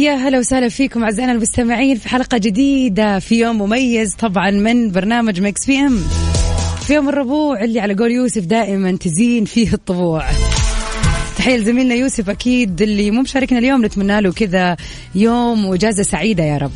يا 0.00 0.14
هلا 0.14 0.38
وسهلا 0.38 0.68
فيكم 0.68 1.02
أعزائنا 1.04 1.32
المستمعين 1.32 1.96
في 1.96 2.08
حلقة 2.08 2.38
جديدة 2.38 3.18
في 3.18 3.40
يوم 3.40 3.58
مميز 3.62 4.14
طبعا 4.14 4.50
من 4.50 4.90
برنامج 4.90 5.40
Mix 5.40 5.66
PM. 5.66 5.98
في 6.86 6.94
يوم 6.94 7.08
الربوع 7.08 7.64
اللي 7.64 7.80
على 7.80 7.94
قول 7.94 8.10
يوسف 8.10 8.44
دائما 8.44 8.96
تزين 8.96 9.44
فيه 9.44 9.72
الطبوع. 9.72 10.24
تحية 11.36 11.56
لزميلنا 11.56 11.94
يوسف 11.94 12.30
أكيد 12.30 12.82
اللي 12.82 13.10
مو 13.10 13.22
مشاركنا 13.22 13.58
اليوم 13.58 13.84
نتمنى 13.84 14.20
له 14.20 14.32
كذا 14.32 14.76
يوم 15.14 15.64
وإجازة 15.64 16.02
سعيدة 16.02 16.44
يا 16.44 16.58
رب. 16.58 16.72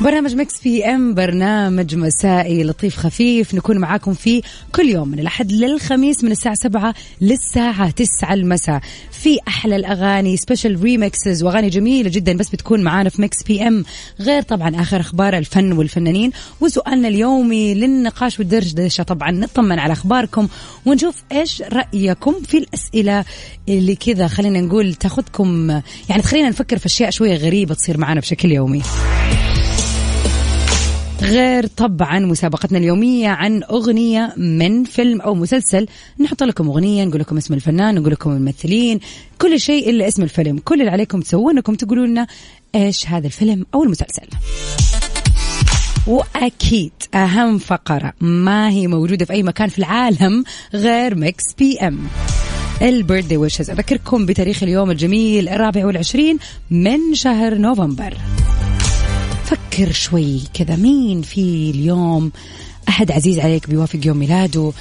برنامج 0.00 0.34
Mix 0.34 0.60
PM 0.62 1.14
برنامج 1.14 1.94
مسائي 1.94 2.64
لطيف 2.64 2.96
خفيف 2.96 3.54
نكون 3.54 3.78
معاكم 3.78 4.14
فيه 4.14 4.42
كل 4.74 4.88
يوم 4.88 5.08
من 5.08 5.18
الأحد 5.18 5.52
للخميس 5.52 6.24
من 6.24 6.32
الساعة 6.32 6.54
سبعة 6.54 6.94
للساعة 7.20 7.90
تسعة 7.90 8.34
المساء. 8.34 8.80
في 9.12 9.38
أحلى 9.48 9.76
الأغاني 9.76 10.36
special 10.36 10.82
remixes 10.82 11.42
وأغاني 11.42 11.68
جميلة 11.68 12.10
جدا 12.10 12.36
بس 12.36 12.48
بتكون 12.48 12.82
معانا 12.82 13.10
في 13.10 13.22
Mix 13.22 13.42
PM. 13.42 13.84
غير 14.20 14.42
طبعا 14.42 14.80
آخر 14.80 15.00
أخبار 15.00 15.38
الفن 15.38 15.72
والفنانين. 15.72 16.30
وسؤالنا 16.60 17.08
اليومي 17.08 17.74
للنقاش 17.74 18.38
والدردشة 18.38 19.02
طبعا. 19.02 19.30
نطمن 19.30 19.78
على 19.78 19.92
أخباركم 19.92 20.48
ونشوف 20.86 21.22
إيش 21.32 21.62
رأيكم 21.62 22.34
في 22.42 22.58
الأسئلة 22.58 23.24
اللي 23.68 23.96
كذا 23.96 24.28
خلينا 24.28 24.60
نقول 24.60 24.94
تاخذكم 24.94 25.70
يعني 26.08 26.22
تخلينا 26.22 26.48
نفكر 26.48 26.78
في 26.78 26.86
أشياء 26.86 27.10
شوية 27.10 27.36
غريبة 27.36 27.74
تصير 27.74 27.98
معنا 27.98 28.20
بشكل 28.20 28.52
يومي. 28.52 28.82
غير 31.22 31.66
طبعا 31.66 32.18
مسابقتنا 32.18 32.78
اليومية 32.78 33.28
عن 33.28 33.62
أغنية 33.62 34.34
من 34.36 34.84
فيلم 34.84 35.20
أو 35.20 35.34
مسلسل. 35.34 35.86
نحط 36.20 36.42
لكم 36.42 36.68
أغنية 36.68 37.04
نقول 37.04 37.20
لكم 37.20 37.36
اسم 37.36 37.54
الفنان 37.54 37.94
نقول 37.94 38.12
لكم 38.12 38.30
الممثلين 38.30 39.00
كل 39.38 39.60
شيء 39.60 39.90
إلا 39.90 40.08
اسم 40.08 40.22
الفيلم. 40.22 40.58
كل 40.58 40.80
اللي 40.80 40.90
عليكم 40.90 41.20
تسوونه 41.20 41.58
أنكم 41.58 41.74
تقولوا 41.74 42.06
لنا 42.06 42.26
إيش 42.74 43.06
هذا 43.06 43.26
الفيلم 43.26 43.66
أو 43.74 43.82
المسلسل. 43.82 44.26
وأكيد 46.06 46.92
أهم 47.14 47.58
فقرة 47.58 48.12
ما 48.20 48.70
هي 48.70 48.86
موجودة 48.86 49.24
في 49.24 49.32
أي 49.32 49.42
مكان 49.42 49.68
في 49.68 49.78
العالم 49.78 50.44
غير 50.74 51.14
Mix 51.14 51.44
PM. 51.58 51.78
ال 51.78 51.98
birthday 52.82 53.36
wishes. 53.36 53.70
أذكركم 53.70 54.26
بتاريخ 54.26 54.62
اليوم 54.62 54.90
الجميل 54.90 55.48
الرابع 55.48 55.86
والعشرين 55.86 56.38
من 56.70 57.14
شهر 57.14 57.54
نوفمبر. 57.54 58.14
فكر 59.78 59.92
شوي 59.92 60.42
كذا. 60.54 60.76
مين 60.76 61.22
في 61.22 61.70
اليوم؟ 61.70 62.32
أحد 62.88 63.12
عزيز 63.12 63.38
عليك 63.38 63.70
بيوافق 63.70 64.06
يوم 64.06 64.16
ميلاده. 64.16 64.72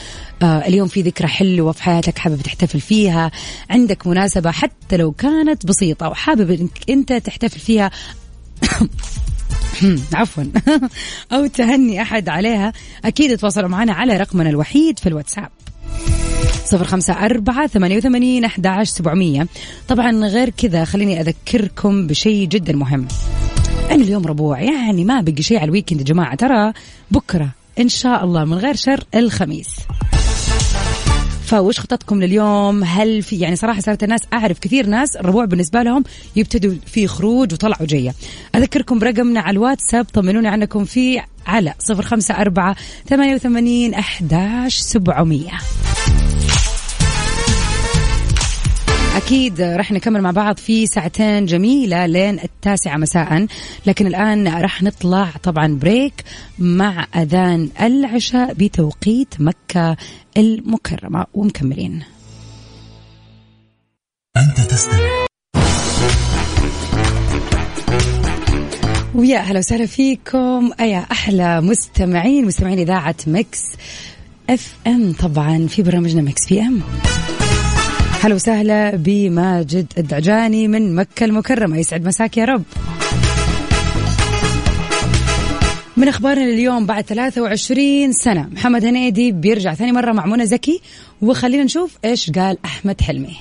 آه 0.41 0.67
اليوم 0.67 0.87
في 0.87 1.01
ذكرى 1.01 1.27
حلوة 1.27 1.71
في 1.71 1.83
حياتك 1.83 2.17
حابب 2.17 2.41
تحتفل 2.41 2.79
فيها. 2.79 3.31
عندك 3.69 4.07
مناسبة 4.07 4.51
حتى 4.51 4.97
لو 4.97 5.11
كانت 5.11 5.65
بسيطة 5.65 6.09
وحابب 6.09 6.51
إنك 6.51 6.89
أنت 6.89 7.13
تحتفل 7.13 7.59
فيها. 7.59 7.91
عفوا. 10.13 10.43
أو 11.33 11.47
تهني 11.47 12.01
أحد 12.01 12.29
عليها. 12.29 12.73
أكيد 13.05 13.37
تواصلوا 13.37 13.69
معنا 13.69 13.93
على 13.93 14.17
رقمنا 14.17 14.49
الوحيد 14.49 14.99
في 14.99 15.09
الواتساب. 15.09 15.49
صفر 16.65 16.83
خمسة 16.83 17.13
أربعة 17.13 17.67
ثمانية 17.67 17.97
وثمانين 17.97 18.45
أحد 18.45 18.67
عشر 18.67 18.91
سبعمية. 18.91 19.47
طبعا 19.87 20.11
غير 20.11 20.49
كذا 20.49 20.85
خليني 20.85 21.21
أذكركم 21.21 22.07
بشيء 22.07 22.47
جدا 22.47 22.75
مهم. 22.75 23.07
أنا 23.91 24.03
اليوم 24.03 24.25
ربوع. 24.25 24.61
يعني 24.61 25.05
ما 25.05 25.21
بقي 25.21 25.41
شيء 25.41 25.57
على 25.57 25.65
الويكند 25.65 25.99
يا 25.99 26.05
جماعة. 26.05 26.35
ترى 26.35 26.73
بكرة 27.11 27.49
إن 27.79 27.89
شاء 27.89 28.23
الله 28.23 28.45
من 28.45 28.57
غير 28.57 28.75
شر 28.75 29.03
الخميس. 29.15 29.67
فوش 31.45 31.79
خططكم 31.79 32.21
لليوم؟ 32.21 32.83
هل 32.83 33.21
في 33.21 33.35
يعني 33.39 33.55
صراحة 33.55 33.81
صارت 33.81 34.03
الناس 34.03 34.21
أعرف 34.33 34.59
كثير 34.59 34.85
ناس 34.85 35.15
الربوع 35.15 35.45
بالنسبة 35.45 35.83
لهم 35.83 36.03
يبتدوا 36.35 36.73
في 36.85 37.07
خروج 37.07 37.53
وطلع 37.53 37.77
وجية 37.81 38.13
أذكركم 38.55 38.99
برقمنا 38.99 39.39
على 39.39 39.53
الواتساب 39.53 40.05
طمنوني 40.05 40.47
عنكم 40.47 40.85
فيه 40.85 41.25
على 41.47 41.73
صفر 41.79 42.03
خمسة 42.03 42.33
أربعة 42.33 42.75
ثمانية 43.09 43.35
وثمانين 43.35 43.93
أحداش 43.93 44.77
سبعمية. 44.77 45.51
أكيد 49.17 49.61
رح 49.61 49.91
نكمل 49.91 50.21
مع 50.21 50.31
بعض 50.31 50.57
في 50.57 50.85
ساعتين 50.87 51.45
جميلة 51.45 52.05
لين 52.05 52.39
التاسعة 52.39 52.97
مساء. 52.97 53.47
لكن 53.85 54.07
الآن 54.07 54.47
رح 54.47 54.83
نطلع 54.83 55.29
طبعا 55.43 55.67
break 55.67 56.23
مع 56.59 57.07
أذان 57.15 57.69
العشاء 57.81 58.53
بتوقيت 58.53 59.35
مكة 59.39 59.97
المكرمة. 60.37 61.25
ومكملين. 61.33 62.03
أنت 64.37 64.71
تستمع. 64.71 65.25
ويا 69.15 69.39
أهلا 69.39 69.59
وسهلا 69.59 69.85
فيكم. 69.85 70.71
أيا 70.79 71.05
أحلى 71.11 71.61
مستمعين 71.61 72.45
مستمعين 72.45 72.79
إذاعة 72.79 73.15
Mix 73.27 73.61
FM 74.49 75.13
طبعا 75.13 75.67
في 75.67 75.81
برنامجنا 75.81 76.21
Mix 76.21 76.49
PM 76.49 76.81
هلا 78.21 78.35
وسهلا 78.35 78.95
بماجد 78.95 79.93
الدعجاني 79.97 80.67
من 80.67 80.95
مكة 80.95 81.23
المكرمة. 81.23 81.77
يسعد 81.77 82.05
مساك 82.05 82.37
يا 82.37 82.45
رب. 82.45 82.63
من 85.97 86.07
أخبارنا 86.07 86.45
اليوم 86.45 86.85
بعد 86.85 87.03
23 87.03 88.11
سنة 88.11 88.49
محمد 88.51 88.85
هنيدي 88.85 89.31
بيرجع 89.31 89.73
ثاني 89.73 89.91
مرة 89.91 90.11
مع 90.11 90.25
منى 90.25 90.45
زكي. 90.45 90.81
وخلينا 91.21 91.63
نشوف 91.63 91.97
إيش 92.05 92.31
قال 92.31 92.57
أحمد 92.65 93.01
حلمي. 93.01 93.37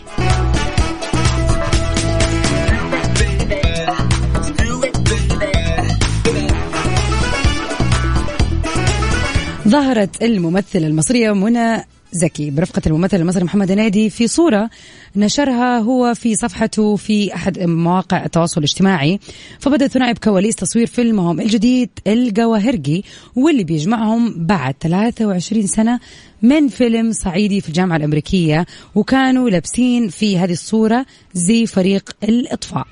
ظهرت 9.69 10.22
الممثلة 10.22 10.86
المصرية 10.86 11.32
منى 11.32 11.84
زكي. 12.16 12.50
برفقة 12.50 12.82
الممثل 12.87 13.16
المصري 13.16 13.44
محمد 13.44 13.71
هنيدي 13.71 14.10
في 14.10 14.28
صورة 14.28 14.71
نشرها 15.16 15.78
هو 15.78 16.15
في 16.15 16.34
صفحته 16.34 16.97
في 16.97 17.34
أحد 17.34 17.59
مواقع 17.59 18.25
التواصل 18.25 18.59
الاجتماعي. 18.59 19.21
فبدأ 19.60 19.84
الثنائي 19.84 20.12
بكواليس 20.15 20.56
تصوير 20.56 20.87
فيلمهم 20.87 21.41
الجديد 21.41 21.91
الجواهرجي 22.06 23.04
واللي 23.37 23.65
بيجمعهم 23.65 24.34
بعد 24.37 24.75
23 24.81 25.66
سنة 25.66 26.00
من 26.43 26.69
فيلم 26.69 27.12
صعيدي 27.12 27.60
في 27.60 27.69
الجامعة 27.69 27.97
الأمريكية. 27.97 28.66
وكانوا 28.94 29.50
لابسين 29.50 30.09
في 30.09 30.38
هذه 30.38 30.53
الصورة 30.53 31.06
زي 31.34 31.66
فريق 31.66 32.10
الإطفاء. 32.25 32.87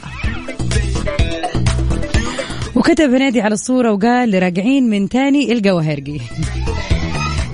وكتب 2.77 3.15
هنيدي 3.15 3.41
على 3.41 3.55
الصورة 3.55 3.93
وقال 3.93 4.43
راجعين 4.43 4.91
من 4.91 5.09
تاني 5.09 5.53
الجواهرجي. 5.53 6.21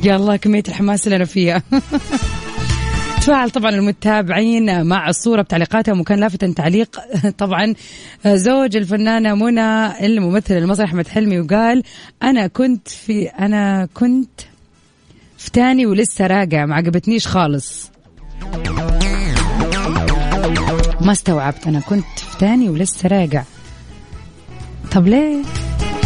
يا 0.02 0.16
الله 0.16 0.36
كمية 0.36 0.62
الحماس 0.68 1.06
اللي 1.06 1.16
أنا 1.16 1.24
فيها 1.24 1.62
تفاعل 3.20 3.50
طبعا 3.50 3.70
المتابعين 3.70 4.86
مع 4.86 5.08
الصورة 5.08 5.42
بتعليقاتهم 5.42 6.00
وكان 6.00 6.20
لافتا 6.20 6.52
تعليق 6.56 7.00
طبعا 7.38 7.74
زوج 8.26 8.76
الفنانة 8.76 9.34
منى 9.34 10.06
الممثل 10.06 10.54
المصري 10.54 10.84
أحمد 10.84 11.08
حلمي 11.08 11.40
وقال 11.40 11.82
أنا 12.22 12.46
كنت 12.46 12.88
في 12.88 13.26
أنا 13.26 13.88
كنت 13.94 14.40
في 15.38 15.50
تاني 15.50 15.86
ولسه 15.86 16.26
راجع 16.26 16.66
ما 16.66 16.74
عجبتنيش 16.74 17.26
خالص 17.26 17.90
ما 21.00 21.12
استوعبت 21.12 21.66
أنا 21.66 21.80
كنت 21.80 22.18
في 22.18 22.38
تاني 22.38 22.68
ولسه 22.68 23.08
راجع 23.08 23.44
طب 24.92 25.06
ليه؟ 25.06 25.42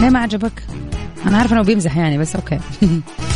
ليه 0.01 0.09
ما 0.11 0.19
عجبك؟ 0.19 0.63
أنا 1.27 1.39
عارفة 1.39 1.57
إنه 1.57 1.65
بيمزح 1.65 1.97
يعني 1.97 2.19
بس 2.19 2.37
okay 2.37 2.59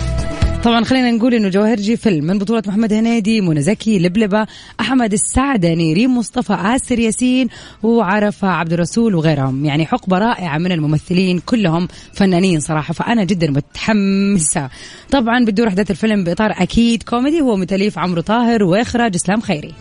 طبعا 0.64 0.84
خلينا 0.84 1.10
نقول 1.10 1.34
إنه 1.34 1.48
جواهرجي 1.48 1.96
فيلم 1.96 2.24
من 2.24 2.38
بطولة 2.38 2.62
محمد 2.66 2.92
هنيدي 2.92 3.40
منى 3.40 3.62
زكي 3.62 3.98
لبلبة 3.98 4.46
أحمد 4.80 5.12
السعدني 5.12 5.92
ريم 5.92 6.18
مصطفى 6.18 6.52
آسر 6.52 6.98
ياسين 6.98 7.48
وعرفة 7.82 8.48
عبد 8.48 8.72
الرسول 8.72 9.14
وغيرهم. 9.14 9.64
يعني 9.64 9.86
حقبة 9.86 10.18
رائعة 10.18 10.58
من 10.58 10.72
الممثلين 10.72 11.38
كلهم 11.38 11.88
فنانين 12.12 12.60
صراحة 12.60 12.94
فأنا 12.94 13.24
جدا 13.24 13.50
متحمسة. 13.50 14.68
طبعا 15.10 15.44
بتدور 15.44 15.68
أحداث 15.68 15.90
الفيلم 15.90 16.24
بإطار 16.24 16.50
أكيد 16.56 17.02
كوميدي 17.02 17.40
هو 17.40 17.56
من 17.56 17.66
تأليف 17.66 17.98
عمر 17.98 18.20
طاهر 18.20 18.64
وإخراج 18.64 19.14
إسلام 19.14 19.40
خيري. 19.40 19.74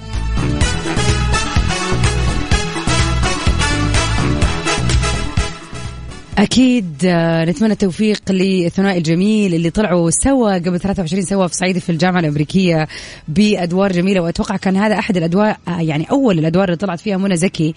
أكيد 6.38 7.02
آه، 7.06 7.46
نتمنى 7.46 7.74
التوفيق 7.74 8.22
للثنائي 8.30 8.98
الجميل 8.98 9.54
اللي 9.54 9.70
طلعوا 9.70 10.10
سوا 10.10 10.54
قبل 10.54 10.80
23 10.80 11.24
سوا 11.24 11.48
في 11.48 11.56
صعيدي 11.56 11.80
في 11.80 11.92
الجامعة 11.92 12.20
الأمريكية 12.20 12.88
بأدوار 13.28 13.92
جميلة 13.92 14.22
وأتوقع 14.22 14.58
كان 14.58 14.78
هذا 14.78 15.00
أحد 15.00 15.18
الأدوار 15.18 15.56
آه، 15.68 15.82
يعني 15.82 16.12
أول 16.12 16.40
الأدوار 16.40 16.66
اللي 16.66 16.78
طلعت 16.78 17.00
فيها 17.00 17.18
منى 17.18 17.38
زكي 17.38 17.76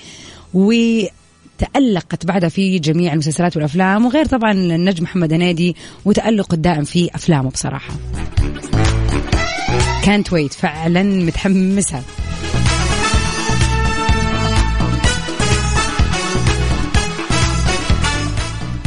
وتألقت 0.54 2.26
بعدها 2.26 2.48
في 2.48 2.78
جميع 2.78 3.12
المسلسلات 3.12 3.56
والأفلام 3.56 4.06
وغير 4.06 4.24
طبعا 4.24 4.52
النجم 4.52 5.04
محمد 5.04 5.32
هنيدي 5.32 5.76
وتألقه 6.04 6.54
الدائم 6.54 6.84
في 6.84 7.10
أفلامه 7.14 7.50
بصراحة. 7.50 7.94
كانت 10.04 10.32
ويت 10.32 10.52
فعلا 10.52 11.02
متحمسة. 11.02 12.02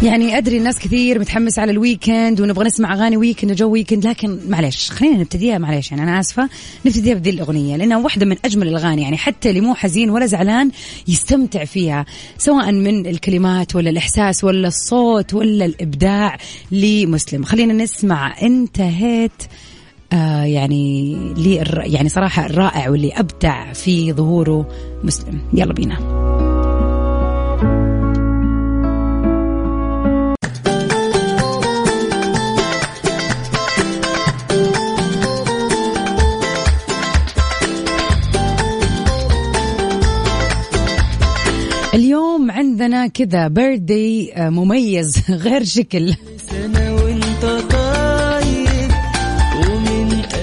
يعني 0.04 0.38
أدري 0.38 0.58
الناس 0.58 0.80
كثير 0.80 1.20
متحمس 1.20 1.60
على 1.60 1.72
ال 1.72 1.81
weekend 1.81 2.42
ونبغى 2.42 2.66
نسمع 2.66 2.94
أغاني 2.94 3.18
weekend 3.18 3.52
وجو 3.52 3.72
weekend 3.72 4.08
لكن 4.08 4.40
معلش 4.48 4.92
خلينا 4.92 5.18
نبتديها 5.18 5.58
معلش 5.58 5.92
يعني 5.92 6.04
أنا 6.04 6.20
آسفة 6.20 6.50
نبتديها 6.86 7.14
بذي 7.16 7.30
الأغنية 7.30 7.76
لأنها 7.76 7.98
واحدة 7.98 8.26
من 8.26 8.38
أجمل 8.46 8.68
الأغاني 8.68 9.02
يعني 9.02 9.18
حتى 9.18 9.50
اللي 9.50 9.62
مو 9.62 9.76
حزين 9.76 10.10
ولا 10.10 10.26
زعلان 10.26 10.72
يستمتع 11.08 11.66
فيها 11.66 12.06
سواء 12.38 12.72
من 12.72 13.08
الكلمات 13.08 13.76
ولا 13.76 13.90
الإحساس 13.90 14.44
ولا 14.44 14.68
الصوت 14.68 15.34
ولا 15.34 15.66
الإبداع 15.66 16.38
لمسلم. 16.72 17.44
خلينا 17.44 17.74
نسمع 17.74 18.42
انتهيت 18.42 19.44
آه 20.14 20.44
يعني 20.44 21.16
لي 21.38 21.56
يعني 21.78 22.10
صراحة 22.10 22.46
الرائع 22.46 22.90
واللي 22.90 23.12
أبدع 23.12 23.74
في 23.74 24.14
ظهوره 24.14 24.70
مسلم. 25.04 25.42
يلا 25.54 25.74
بينا. 25.74 26.23
كذا 43.14 43.46
آه، 44.34 44.50
مميز 44.50 45.24
غير 45.46 45.64
شكل. 45.64 46.16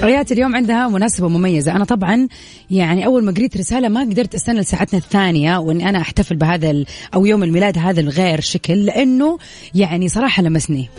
ريات 0.03 0.31
اليوم 0.31 0.55
عندها 0.55 0.87
مناسبة 0.87 1.27
مميزة. 1.27 1.71
أنا 1.71 1.85
طبعا 1.85 2.27
يعني 2.71 3.05
أول 3.05 3.23
ما 3.23 3.31
قريت 3.31 3.57
رسالة 3.57 3.89
ما 3.89 4.01
قدرت 4.01 4.35
أستنى 4.35 4.59
لساعتنا 4.59 4.99
الثانية 4.99 5.57
وإني 5.57 5.89
أنا 5.89 6.01
أحتفل 6.01 6.35
بهذا 6.35 6.83
أو 7.13 7.25
يوم 7.25 7.43
الميلاد 7.43 7.77
هذا 7.77 8.01
الغير 8.01 8.41
شكل 8.41 8.85
لأنه 8.85 9.37
يعني 9.75 10.09
صراحة 10.09 10.43
لمسني. 10.43 10.89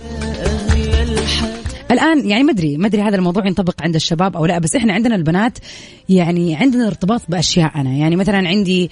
الآن 2.02 2.28
يعني 2.28 2.42
ما 2.42 2.52
أدري 2.52 2.76
ما 2.76 2.86
أدري 2.86 3.02
هذا 3.02 3.16
الموضوع 3.16 3.46
ينطبق 3.46 3.82
عند 3.82 3.94
الشباب 3.94 4.36
أو 4.36 4.46
لا 4.46 4.58
بس 4.58 4.76
إحنا 4.76 4.92
عندنا 4.92 5.14
البنات 5.14 5.58
يعني 6.08 6.56
عندنا 6.56 6.86
ارتباط 6.86 7.22
بأشياء 7.28 7.80
أنا. 7.80 7.90
يعني 7.90 8.16
مثلا 8.16 8.48
عندي 8.48 8.90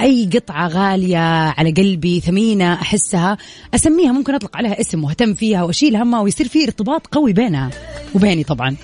أي 0.00 0.30
قطعة 0.34 0.68
غالية 0.68 1.18
على 1.58 1.70
قلبي 1.70 2.20
ثمينة 2.20 2.72
أحسها 2.72 3.36
أسميها 3.74 4.12
ممكن 4.12 4.34
أطلق 4.34 4.56
عليها 4.56 4.80
اسم 4.80 5.04
وأهتم 5.04 5.34
فيها 5.34 5.62
وأشيل 5.62 5.96
همها 5.96 6.20
ويصير 6.20 6.48
في 6.48 6.64
ارتباط 6.64 7.06
قوي 7.06 7.32
بينها 7.32 7.70
وبيني 8.14 8.44
طبعا. 8.44 8.76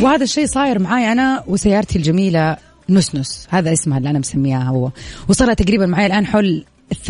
وهذا 0.00 0.24
الشيء 0.24 0.46
صاير 0.46 0.78
معاي 0.78 1.12
أنا 1.12 1.44
وسيارتي 1.46 1.98
الجميلة 1.98 2.56
نسنس 2.90 3.46
هذا 3.50 3.72
اسمها 3.72 3.98
اللي 3.98 4.10
أنا 4.10 4.18
مسميها 4.18 4.62
هو. 4.62 4.90
وصارت 5.28 5.62
تقريبا 5.62 5.86
معي 5.86 6.06
الآن 6.06 6.26
حول 6.26 6.64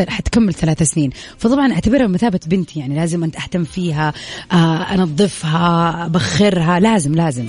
حتكمل 0.09 0.55
ثلاث 0.55 0.83
سنين. 0.83 1.11
فطبعا 1.39 1.73
أعتبرها 1.73 2.07
بمثابه 2.07 2.41
بنتي 2.47 2.81
يعني 2.81 2.97
لازم 2.97 3.25
أنت 3.25 3.37
أهتم 3.37 3.65
فيها 3.65 4.13
آه، 4.53 4.95
أنظفها 4.95 6.07
أبخرها 6.07 6.81
لازم 6.81 7.15
لازم. 7.15 7.47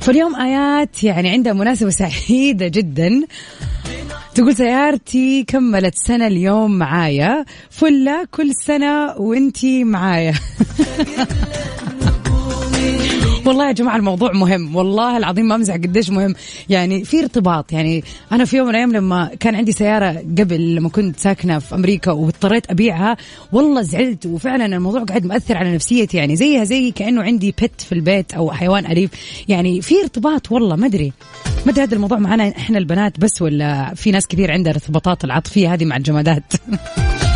فاليوم 0.00 0.36
آيات 0.36 1.04
يعني 1.04 1.30
عندها 1.30 1.52
مناسبة 1.52 1.90
سعيدة 1.90 2.68
جدا. 2.68 3.22
تقول 4.34 4.56
سيارتي 4.56 5.44
كملت 5.44 5.94
سنة 5.94 6.26
اليوم 6.26 6.78
معايا. 6.78 7.44
فلة 7.70 8.24
كل 8.30 8.50
سنة 8.66 9.14
وإنتي 9.16 9.84
معايا. 9.84 10.34
والله 13.46 13.66
يا 13.66 13.72
جماعة 13.72 13.96
الموضوع 13.96 14.32
مهم. 14.32 14.76
والله 14.76 15.16
العظيم 15.16 15.48
ما 15.48 15.54
أمزح 15.54 15.74
قديش 15.74 16.10
مهم. 16.10 16.34
يعني 16.68 17.04
في 17.04 17.20
ارتباط. 17.20 17.72
يعني 17.72 18.04
أنا 18.32 18.44
في 18.44 18.56
يوم 18.56 18.66
من 18.66 18.70
الأيام 18.70 18.92
لما 18.92 19.30
كان 19.40 19.54
عندي 19.54 19.72
سيارة 19.72 20.12
قبل 20.38 20.74
لما 20.74 20.88
كنت 20.88 21.20
ساكنة 21.20 21.58
في 21.58 21.74
أمريكا 21.74 22.12
واضطريت 22.12 22.70
أبيعها 22.70 23.16
والله 23.52 23.82
زعلت. 23.82 24.26
وفعلا 24.26 24.66
الموضوع 24.66 25.04
قاعد 25.04 25.26
مأثر 25.26 25.56
على 25.56 25.74
نفسيتي. 25.74 26.16
يعني 26.16 26.36
زيها 26.36 26.64
زي 26.64 26.90
كأنه 26.90 27.22
عندي 27.22 27.50
بت 27.50 27.80
في 27.80 27.92
البيت 27.92 28.34
أو 28.34 28.50
حيوان 28.50 28.86
أليف. 28.86 29.10
يعني 29.48 29.82
في 29.82 29.94
ارتباط. 30.02 30.52
والله 30.52 30.76
ما 30.76 30.86
أدري. 30.86 31.12
ما 31.66 31.72
أدري 31.72 31.84
هذا 31.84 31.94
الموضوع 31.94 32.18
معنا 32.18 32.48
إحنا 32.48 32.78
البنات 32.78 33.20
بس 33.20 33.42
ولا 33.42 33.94
في 33.94 34.10
ناس 34.10 34.26
كثير 34.26 34.50
عندها 34.50 34.72
ارتباطات 34.72 35.24
العاطفية 35.24 35.74
هذه 35.74 35.84
مع 35.84 35.96
الجمادات. 35.96 36.52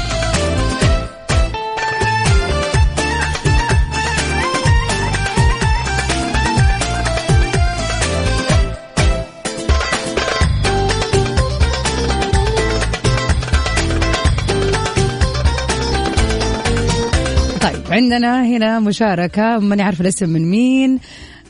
عندنا 17.91 18.47
هنا 18.47 18.81
مشاركة 18.81 19.59
ماني 19.59 19.83
عارفة 19.83 20.03
الاسم 20.03 20.29
من 20.29 20.51
مين. 20.51 20.99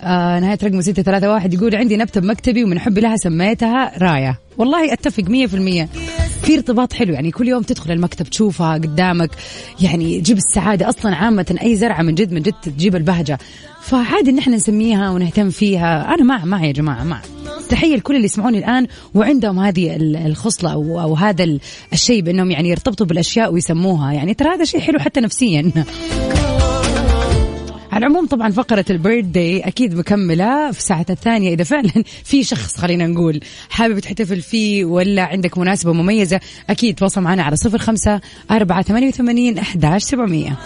آه 0.02 0.40
نهاية 0.40 0.58
رقم 0.62 0.80
ستة 0.80 1.02
ثلاثة 1.02 1.32
واحد 1.32 1.54
يقول 1.54 1.76
عندي 1.76 1.96
نبتة 1.96 2.20
بمكتبي 2.20 2.64
ومن 2.64 2.78
حبي 2.78 3.00
لها 3.00 3.16
سميتها 3.16 3.98
راية 3.98 4.38
والله 4.58 4.92
أتفق 4.92 5.22
مية 5.22 5.88
في 6.42 6.54
ارتباط 6.54 6.92
حلو. 6.92 7.14
يعني 7.14 7.30
كل 7.30 7.48
يوم 7.48 7.62
تدخل 7.62 7.92
المكتب 7.92 8.26
تشوفها 8.26 8.74
قدامك. 8.74 9.30
يعني 9.80 10.20
تجيب 10.20 10.36
السعادة 10.36 10.88
أصلا 10.88 11.16
عامة 11.16 11.56
أي 11.62 11.76
زرعة 11.76 12.02
من 12.02 12.14
جد 12.14 12.32
من 12.32 12.42
جد 12.42 12.54
تجيب 12.62 12.96
البهجة. 12.96 13.38
فعادي 13.82 14.30
إن 14.30 14.38
إحنا 14.38 14.56
نسميها 14.56 15.10
ونهتم 15.10 15.50
فيها. 15.50 16.14
أنا 16.14 16.24
مع 16.24 16.44
مع 16.44 16.64
يا 16.64 16.72
جماعة 16.72 17.04
مع. 17.04 17.20
تحية 17.68 17.96
لكل 17.96 18.14
اللي 18.14 18.24
يسمعوني 18.24 18.58
الآن 18.58 18.86
وعندهم 19.14 19.58
هذه 19.58 19.96
الخصلة 20.26 20.72
أو, 20.72 21.00
أو 21.00 21.14
هذا 21.14 21.58
الشيء 21.92 22.22
بأنهم 22.22 22.50
يعني 22.50 22.68
يرتبطوا 22.68 23.06
بالأشياء 23.06 23.52
ويسموها. 23.52 24.12
يعني 24.12 24.34
ترى 24.34 24.48
هذا 24.48 24.64
شيء 24.64 24.80
حلو 24.80 24.98
حتى 24.98 25.20
نفسيا. 25.20 25.72
على 27.92 28.06
العموم 28.06 28.26
طبعا 28.26 28.50
فقرة 28.50 28.84
البيرث 28.90 29.24
داي 29.24 29.60
أكيد 29.60 29.94
مكملة 29.94 30.70
في 30.70 30.82
ساعة 30.82 31.06
الثانية 31.10 31.54
إذا 31.54 31.64
فعلا 31.64 31.92
في 32.30 32.44
شخص 32.44 32.76
خلينا 32.76 33.06
نقول 33.06 33.40
حابب 33.70 33.98
تحتفل 33.98 34.42
فيه 34.42 34.84
ولا 34.84 35.22
عندك 35.22 35.58
مناسبة 35.58 35.92
مميزة 35.92 36.40
أكيد 36.70 36.94
تواصل 36.94 37.20
معنا 37.20 37.42
على 37.42 37.56
صفر 37.56 37.78
خمسة 37.78 38.20
أربعة 38.50 38.82
ثمانية 38.82 39.08
وثمانين 39.08 39.58
أحداش 39.58 40.02
سبعمية. 40.02 40.58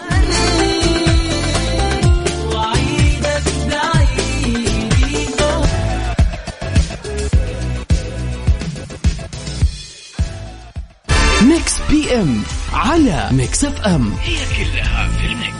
Mix 11.41 11.73
PM 11.89 12.41
على 12.73 13.29
Mix 13.31 13.65
FM 13.65 14.13
هي 14.23 14.35
كلها 14.35 15.07
في 15.07 15.25
ال 15.25 15.31
mix. 15.31 15.56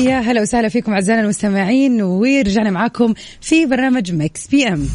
يا 0.00 0.20
هلا 0.20 0.40
وسهلا 0.40 0.68
فيكم 0.68 0.92
أعزائنا 0.92 1.22
المستمعين 1.22 2.02
ورجعنا 2.02 2.70
معاكم 2.70 3.14
في 3.40 3.66
برنامج 3.66 4.12
Mix 4.12 4.46
PM 4.46 4.86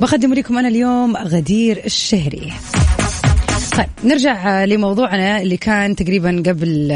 بقدم 0.00 0.34
لكم 0.34 0.58
أنا 0.58 0.68
اليوم 0.68 1.16
غدير 1.16 1.82
الشهري. 1.84 2.52
طيب 3.76 3.86
نرجع 4.04 4.64
لموضوعنا 4.64 5.42
اللي 5.42 5.56
كان 5.56 5.96
تقريبا 5.96 6.42
قبل 6.46 6.92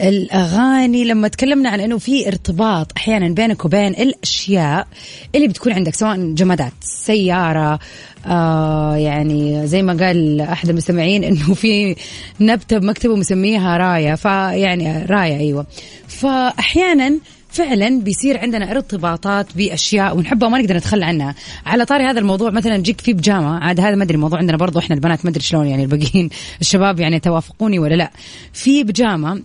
الأغاني 0.00 1.04
لما 1.04 1.28
تكلمنا 1.28 1.70
عن 1.70 1.80
إنه 1.80 1.98
في 1.98 2.28
ارتباط 2.28 2.92
أحيانا 2.96 3.28
بينك 3.28 3.64
وبين 3.64 3.92
الأشياء 3.92 4.86
اللي 5.34 5.48
بتكون 5.48 5.72
عندك 5.72 5.94
سواء 5.94 6.34
جمادات 6.34 6.72
سيارة 6.80 7.78
آه 8.26 8.96
يعني 8.96 9.66
زي 9.66 9.82
ما 9.82 10.06
قال 10.06 10.40
أحد 10.40 10.68
المستمعين 10.68 11.24
إنه 11.28 11.54
في 11.54 11.96
نبتة 12.40 12.78
بمكتبة 12.78 13.16
مسميها 13.16 13.76
راية 13.76 14.14
فيعني 14.14 15.04
راية 15.04 15.36
أيوه. 15.38 15.66
فأحيانا 16.08 17.18
فعلا 17.48 18.00
بيصير 18.00 18.38
عندنا 18.38 18.70
ارتباطات 18.70 19.46
بأشياء 19.56 20.16
ونحبها 20.16 20.48
وما 20.48 20.58
نقدر 20.58 20.76
نتخلى 20.76 21.04
عنها. 21.04 21.34
على 21.66 21.84
طاري 21.84 22.04
هذا 22.04 22.18
الموضوع 22.18 22.50
مثلا 22.50 22.76
تجيك 22.76 23.00
في 23.00 23.12
بجامه 23.12 23.58
عاد 23.58 23.80
هذا 23.80 23.94
ما 23.94 24.04
أدري 24.04 24.14
الموضوع 24.14 24.38
عندنا 24.38 24.56
برضو 24.56 24.78
إحنا 24.78 24.94
البنات 24.94 25.24
ما 25.24 25.30
أدري 25.30 25.42
شلون 25.42 25.66
يعني 25.66 25.82
الباقيين 25.82 26.30
الشباب 26.60 27.00
يعني 27.00 27.20
توافقوني 27.20 27.78
ولا 27.78 27.94
لا. 27.94 28.10
في 28.52 28.84
بجامه 28.84 29.42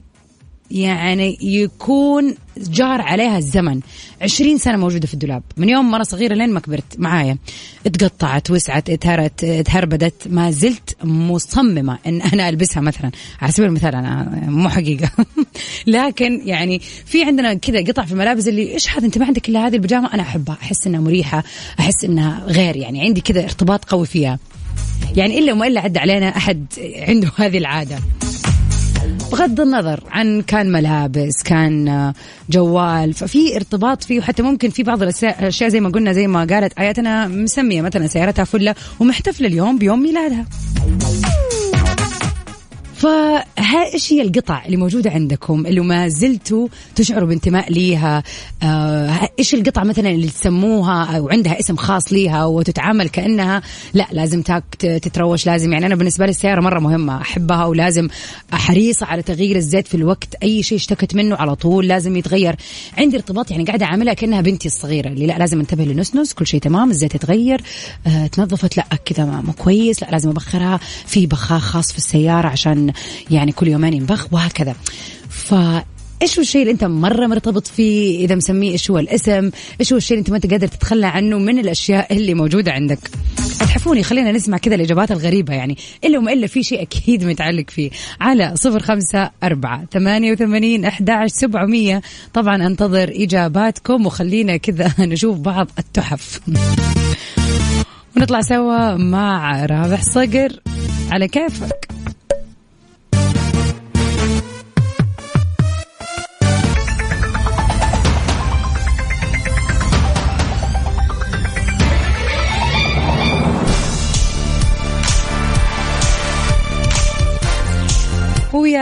يعني 0.72 1.38
يكون 1.42 2.36
جار 2.58 3.02
عليها 3.02 3.38
الزمن. 3.38 3.80
عشرين 4.22 4.58
سنة 4.58 4.78
موجودة 4.78 5.08
في 5.08 5.14
الدولاب. 5.14 5.44
من 5.58 5.70
يوم 5.70 5.96
أنا 5.96 6.04
صغيرة 6.04 6.34
لين 6.34 6.50
ما 6.50 6.60
كبرت 6.60 7.00
معايا. 7.00 7.38
اتقطعت 7.86 8.52
وسعت 8.52 8.90
اتهرت 8.90 9.44
اتهربدت. 9.44 10.14
ما 10.26 10.52
زلت 10.52 10.98
مصممة 11.04 11.98
إن 12.08 12.22
أنا 12.22 12.50
ألبسها 12.50 12.82
مثلا. 12.82 13.12
على 13.42 13.52
سبيل 13.52 13.70
المثال 13.70 13.96
أنا 13.96 14.44
مو 14.48 14.70
حقيقة. 14.70 15.12
لكن 15.88 16.42
يعني 16.46 16.80
في 17.06 17.24
عندنا 17.24 17.54
كذا 17.54 17.84
قطع 17.84 18.06
في 18.06 18.12
الملابس 18.12 18.48
اللي 18.48 18.74
إيش 18.74 18.90
هذا؟ 18.90 19.06
أنت 19.06 19.18
ما 19.18 19.26
عندك 19.26 19.50
إلا 19.50 19.68
هذه 19.68 19.76
البيجامة 19.76 20.14
أنا 20.14 20.24
أحبها. 20.24 20.58
أحس 20.62 20.88
إنها 20.88 21.00
مريحة. 21.00 21.44
أحس 21.80 22.06
إنها 22.06 22.46
غير. 22.46 22.76
يعني 22.76 23.02
عندي 23.02 23.22
كذا 23.22 23.44
ارتباط 23.44 23.86
قوي 23.86 24.06
فيها. 24.06 24.40
يعني 25.16 25.40
إلا 25.40 25.54
وما 25.54 25.68
الا 25.68 25.82
عدى 25.82 26.00
علينا 26.00 26.38
أحد 26.38 26.66
عنده 27.08 27.32
هذه 27.38 27.58
العادة. 27.58 28.00
بغض 29.32 29.62
النظر 29.62 30.04
عن 30.10 30.42
كان 30.42 30.72
ملابس 30.72 31.44
كان 31.44 32.14
جوال 32.50 33.14
ففي 33.14 33.56
ارتباط 33.56 34.04
فيه 34.04 34.20
وحتى 34.20 34.44
ممكن 34.44 34.70
في 34.70 34.84
بعض 34.84 35.04
الأشياء 35.04 35.70
زي 35.70 35.80
ما 35.80 35.90
قلنا 35.90 36.14
زي 36.14 36.28
ما 36.28 36.40
قالت 36.46 36.80
آياتنا 36.80 37.28
مسمية 37.28 37.82
مثلا 37.82 38.08
سيارتها 38.08 38.46
فلة 38.46 38.76
ومحتفلة 39.00 39.48
اليوم 39.48 39.78
بيوم 39.78 40.00
ميلادها. 40.04 40.46
فها 43.02 43.94
إيش 43.94 44.14
هي 44.14 44.22
القطع 44.22 44.66
اللي 44.66 44.78
موجودة 44.78 45.12
عندكم 45.12 45.66
اللي 45.66 45.82
ما 45.82 46.08
زلتوا 46.08 46.68
تشعروا 46.96 47.28
بانتماء 47.28 47.72
ليها؟ 47.72 48.24
آه 48.64 49.30
إيش 49.40 49.54
القطع 49.54 49.84
مثلا 49.84 50.10
اللي 50.10 50.28
تسموها 50.28 51.18
أو 51.18 51.30
عندها 51.30 51.60
اسم 51.60 51.76
خاص 51.76 52.14
ليها 52.14 52.46
وتتعامل 52.46 53.10
كأنها؟ 53.10 53.62
لا 53.94 54.08
لازم 54.12 54.42
تتروش 54.80 55.46
لازم 55.46 55.74
يعني 55.74 55.86
أنا 55.86 55.96
بالنسبة 55.96 56.26
لي 56.26 56.30
السيارة 56.30 56.62
مرة 56.62 56.80
مهمة 56.80 57.22
أحبها 57.22 57.66
ولازم 57.66 58.08
حريصه 58.52 59.06
على 59.06 59.22
تغيير 59.22 59.56
الزيت 59.56 59.88
في 59.88 59.96
الوقت. 59.96 60.36
أي 60.44 60.64
شيء 60.64 60.78
اشتكت 60.78 61.16
منه 61.16 61.36
على 61.36 61.56
طول 61.56 61.88
لازم 61.88 62.16
يتغير. 62.16 62.56
عندي 62.98 63.18
ارتباط 63.18 63.52
يعني 63.52 63.64
قاعدة 63.64 63.86
أعملها 63.86 64.14
كأنها 64.14 64.42
بنتي 64.42 64.68
الصغيرة 64.68 65.08
اللي 65.08 65.26
لا 65.26 65.38
لازم 65.38 65.60
انتبه 65.60 65.84
للنسنس 65.84 66.34
كل 66.34 66.48
شيء 66.48 66.60
تمام 66.60 66.92
الزيت 66.92 67.16
يتغير. 67.16 67.62
آه 68.08 68.28
تنظفت 68.28 68.78
لا 68.78 68.86
كذا 69.06 69.26
مو 69.26 69.54
كويس 69.54 70.04
لا 70.04 70.12
لازم 70.12 70.30
أبخرها. 70.30 70.80
في 71.06 71.28
بخاخ 71.28 71.62
خاص 71.62 71.92
في 71.92 71.98
السيارة 71.98 72.48
عشان 72.48 72.91
يعني 73.32 73.52
كل 73.52 73.68
يومين 73.68 73.94
ينبخ 73.94 74.34
وهكذا. 74.34 74.76
ف 75.30 75.54
إيش 76.22 76.38
هو 76.38 76.42
الشيء 76.42 76.62
اللي 76.62 76.74
أنت 76.74 76.84
مرة 76.84 77.28
مرتبط 77.28 77.68
فيه؟ 77.68 78.26
إذا 78.26 78.36
مسميه 78.36 78.72
إيش 78.72 78.92
هو 78.92 79.00
الاسم؟ 79.00 79.52
إيش 79.80 79.94
هو 79.94 79.98
الشيء 79.98 80.18
اللي 80.18 80.20
أنت 80.20 80.30
ما 80.30 80.36
أنت 80.36 80.52
قادر 80.52 80.68
تتخلى 80.68 81.08
عنه 81.08 81.38
من 81.38 81.60
الأشياء 81.60 82.14
اللي 82.14 82.34
موجودة 82.34 82.72
عندك؟ 82.72 83.00
اتحفوني 83.62 84.04
خلينا 84.04 84.32
نسمع 84.32 84.58
كذا 84.58 84.76
الإجابات 84.76 85.12
الغريبة 85.12 85.54
يعني. 85.54 85.78
إلا 86.04 86.18
وما 86.18 86.34
إلا 86.34 86.48
في 86.48 86.64
شيء 86.64 86.82
أكيد 86.82 87.24
متعلق 87.24 87.70
فيه. 87.70 87.90
على 88.22 88.52
صفر 88.56 88.80
خمسة 88.80 89.32
أربعة 89.44 89.86
ثمانية 89.92 90.32
وثمانين 90.32 90.86
أحد 90.86 91.12
سبعمية. 91.26 92.02
طبعا 92.34 92.68
أنتظر 92.68 93.12
إجاباتكم 93.16 94.06
وخلينا 94.06 94.58
كذا 94.58 94.94
نشوف 95.00 95.38
بعض 95.38 95.68
التحف. 95.80 96.40
ونطلع 98.18 98.42
سوا 98.42 98.98
مع 98.98 99.66
رابح 99.66 100.02
صقر. 100.02 100.60
على 101.12 101.28
كيفك. 101.28 101.91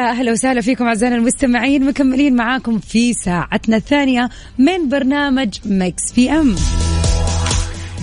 أهلا 0.10 0.32
وسهلا 0.32 0.62
فيكم 0.62 0.86
أعزائنا 0.86 1.16
المستمعين 1.16 1.86
مكملين 1.86 2.36
معاكم 2.36 2.80
في 2.80 3.13
ساعتنا 3.13 3.78
الثانية 3.78 4.30
من 4.58 4.89
برنامج 4.89 5.58
Mix 5.65 6.12
PM. 6.15 6.55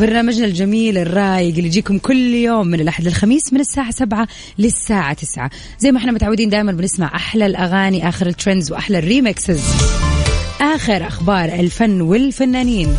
برنامجنا 0.01 0.47
الجميل 0.47 0.99
الرايق 0.99 1.55
اللي 1.55 1.67
يجيكم 1.67 1.99
كل 1.99 2.35
يوم 2.35 2.67
من 2.67 2.81
الأحد 2.81 3.05
للخميس 3.05 3.53
من 3.53 3.61
الساعة 3.61 3.91
سبعة 3.91 4.29
للساعة 4.59 5.13
تسعة. 5.13 5.51
زي 5.79 5.93
ما 5.93 5.99
إحنا 5.99 6.13
متعودين 6.13 6.49
دائما 6.49 6.73
بنسمع 6.73 7.17
أحلى 7.17 7.47
الأغاني 7.47 8.09
آخر 8.09 8.27
ال 8.27 8.33
trends 8.33 8.73
وأحلى 8.73 8.99
ال 8.99 9.06
remixes 9.06 9.61
آخر 10.61 11.07
أخبار 11.07 11.45
الفن 11.45 12.01
والفنانين. 12.01 12.97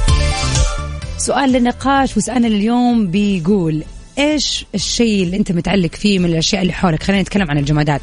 سؤال 1.17 1.51
للنقاش 1.51 2.17
وسؤالنا 2.17 2.47
اليوم 2.47 3.07
بيقول 3.07 3.83
إيش 4.17 4.65
الشيء 4.75 5.23
اللي 5.23 5.37
أنت 5.37 5.51
متعلق 5.51 5.95
فيه 5.95 6.19
من 6.19 6.25
الأشياء 6.25 6.61
اللي 6.61 6.73
حولك؟ 6.73 7.03
خلينا 7.03 7.21
نتكلم 7.21 7.51
عن 7.51 7.57
الجمادات. 7.57 8.01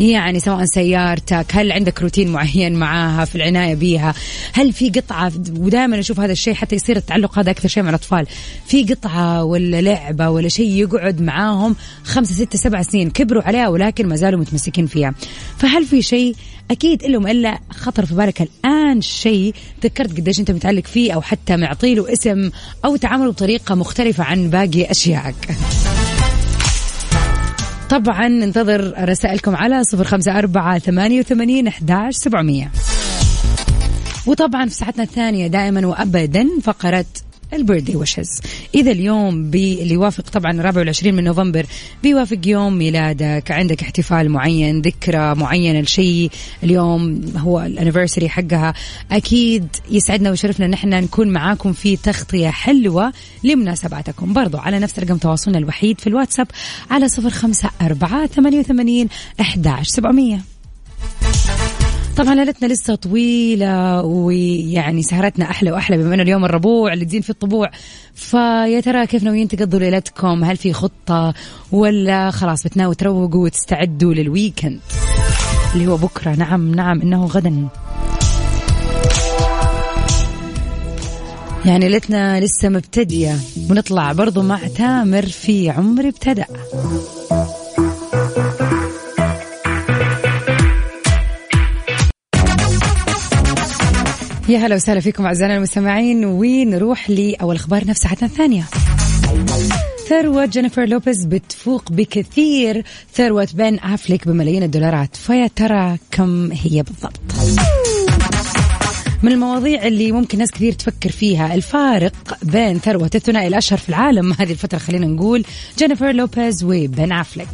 يعني 0.00 0.40
سواء 0.40 0.64
سيارتك 0.64 1.46
هل 1.50 1.72
عندك 1.72 2.02
روتين 2.02 2.32
معين 2.32 2.74
معاها 2.74 3.24
في 3.24 3.34
العناية 3.34 3.74
بيها؟ 3.74 4.14
هل 4.52 4.72
في 4.72 4.90
قطعة؟ 4.90 5.32
ودائما 5.58 5.98
أشوف 5.98 6.20
هذا 6.20 6.32
الشيء 6.32 6.54
حتى 6.54 6.76
يصير 6.76 6.96
التعلق 6.96 7.38
هذا 7.38 7.50
أكثر 7.50 7.68
شيء 7.68 7.82
مع 7.82 7.88
الأطفال. 7.88 8.26
في 8.66 8.84
قطعة 8.84 9.44
ولا 9.44 9.80
لعبة 9.80 10.30
ولا 10.30 10.48
شيء 10.48 10.70
يقعد 10.70 11.20
معاهم 11.20 11.76
خمسة 12.04 12.34
ستة 12.34 12.58
سبع 12.58 12.82
سنين 12.82 13.10
كبروا 13.10 13.42
عليها 13.42 13.68
ولكن 13.68 14.08
ما 14.08 14.16
زالوا 14.16 14.40
متمسكين 14.40 14.86
فيها. 14.86 15.14
فهل 15.58 15.84
في 15.86 16.02
شيء 16.02 16.34
أكيد 16.70 17.04
إلا 17.04 17.18
وما 17.18 17.30
الا 17.30 17.58
خطر 17.70 18.06
في 18.06 18.14
بالك 18.14 18.42
الآن 18.42 19.00
شيء 19.00 19.54
تذكرت 19.80 20.16
قديش 20.16 20.40
أنت 20.40 20.50
متعلق 20.50 20.86
فيه 20.86 21.12
أو 21.12 21.20
حتى 21.20 21.56
معطي 21.56 21.94
له 21.94 22.12
اسم 22.12 22.50
أو 22.84 22.96
تعامله 22.96 23.30
بطريقة 23.30 23.74
مختلفة 23.74 24.24
عن 24.24 24.50
باقي 24.50 24.90
أشيائك؟ 24.90 25.48
طبعا 27.90 28.28
ننتظر 28.28 29.08
رسائلكم 29.08 29.56
على 29.56 29.84
صفر 29.84 30.04
خمسة 30.04 30.38
أربعة 30.38 30.78
ثمانية 30.78 31.20
وثمانين 31.20 31.66
أحداش 31.66 32.14
سبعمية. 32.14 32.70
وطبعا 34.26 34.66
في 34.66 34.74
ساعتنا 34.74 35.02
الثانية 35.04 35.46
دائما 35.46 35.86
وأبدا 35.86 36.48
فقرة 36.62 37.04
البيرثدي 37.52 37.96
ويشز 37.96 38.40
إذا 38.74 38.90
اليوم 38.90 39.50
بي 39.50 39.82
اللي 39.82 39.94
يوافق 39.94 40.30
طبعا 40.30 40.52
الرابع 40.52 40.78
والعشرين 40.78 41.14
من 41.14 41.24
نوفمبر 41.24 41.66
بيوافق 42.02 42.38
يوم 42.46 42.78
ميلادك. 42.78 43.50
عندك 43.50 43.82
احتفال 43.82 44.30
معين 44.30 44.80
ذكرى 44.80 45.34
معينة 45.34 45.80
لشيء. 45.80 46.30
اليوم 46.62 47.32
هو 47.36 47.60
الانيفرساري 47.60 48.28
حقها. 48.28 48.74
أكيد 49.12 49.66
يسعدنا 49.90 50.30
ويشرفنا 50.30 50.66
إن 50.66 50.72
إحنا 50.72 51.00
نكون 51.00 51.28
معاكم 51.28 51.72
في 51.72 51.96
تغطية 51.96 52.48
حلوة 52.48 53.12
لمناسباتكم. 53.44 54.32
برضو 54.32 54.58
على 54.58 54.78
نفس 54.78 54.98
رقم 54.98 55.16
تواصلنا 55.16 55.58
الوحيد 55.58 56.00
في 56.00 56.06
الواتساب 56.06 56.46
على 56.90 57.08
صفر 57.08 57.30
خمسة 57.30 57.70
أربعة 57.80 58.26
ثمانية 58.26 58.58
وثمانين 58.58 59.08
احداش 59.40 59.88
سبعمئه 59.88 60.38
طبعا 62.18 62.34
ليلتنا 62.34 62.66
لسه 62.72 62.94
طويلة 62.94 64.02
ويعني 64.02 65.02
سهرتنا 65.02 65.50
أحلى 65.50 65.72
وأحلى 65.72 65.96
بما 65.96 66.14
أنه 66.14 66.22
اليوم 66.22 66.44
الربوع 66.44 66.92
اللي 66.92 67.04
تزين 67.04 67.20
في 67.20 67.30
الطبوع. 67.30 67.70
فيا 68.14 68.80
ترى 68.80 69.06
كيف 69.06 69.22
ناويين 69.22 69.48
تقضوا 69.48 69.78
ليلتكم؟ 69.78 70.44
هل 70.44 70.56
في 70.56 70.72
خطة 70.72 71.34
ولا 71.72 72.30
خلاص 72.30 72.64
بتناوي 72.64 72.94
تروقوا 72.94 73.44
وتستعدوا 73.44 74.14
للويكند 74.14 74.80
اللي 75.74 75.86
هو 75.86 75.96
بكرة. 75.96 76.34
نعم 76.34 76.74
نعم 76.74 77.00
إنه 77.00 77.24
غدا. 77.24 77.68
يعني 81.64 81.88
ليلتنا 81.88 82.40
لسه 82.40 82.68
مبتدية 82.68 83.36
ونطلع 83.70 84.12
برضو 84.12 84.42
مع 84.42 84.58
تامر 84.76 85.26
في 85.26 85.70
عمري 85.70 86.08
ابتدأ. 86.08 86.46
يا 94.48 94.58
هلا 94.58 94.74
وسهلا 94.74 95.00
فيكم 95.00 95.26
أعزائنا 95.26 95.56
المستمعين. 95.56 96.24
ونروح 96.24 97.10
لأول 97.10 97.56
أخبار 97.56 97.86
نفس 97.86 98.00
ساعتنا 98.00 98.28
الثانية. 98.28 98.64
ثروة 100.08 100.46
جينيفر 100.46 100.84
لوبيز 100.84 101.24
بتفوق 101.24 101.92
بكثير. 101.92 102.84
ثروة 103.14 103.48
بن 103.54 103.80
أفليك 103.80 104.28
بملايين 104.28 104.62
الدولارات. 104.62 105.16
فيا 105.16 105.46
ترى 105.56 105.96
كم 106.10 106.52
هي 106.52 106.82
بالضبط؟ 106.82 107.20
من 109.22 109.32
المواضيع 109.32 109.86
اللي 109.86 110.12
ممكن 110.12 110.38
ناس 110.38 110.50
كثير 110.50 110.72
تفكر 110.72 111.10
فيها 111.10 111.54
الفارق 111.54 112.38
بين 112.42 112.78
ثروة 112.78 113.10
الثنائي 113.14 113.48
الأشهر 113.48 113.78
في 113.78 113.88
العالم 113.88 114.32
هذه 114.40 114.52
الفترة 114.52 114.78
خلينا 114.78 115.06
نقول 115.06 115.44
جينيفر 115.78 116.12
لوبيز 116.12 116.64
وبن 116.64 117.12
أفليك. 117.12 117.48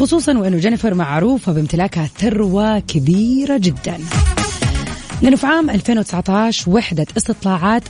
خصوصا 0.00 0.38
وأنه 0.38 0.58
جينيفر 0.58 0.94
معروفة 0.94 1.52
بامتلاكها 1.52 2.10
ثروة 2.18 2.78
كبيرة 2.78 3.58
جدا. 3.58 3.98
لأنه 5.22 5.36
في 5.36 5.46
عام 5.46 5.70
2019 5.70 6.70
وحده 6.70 7.06
استطلاعات 7.16 7.82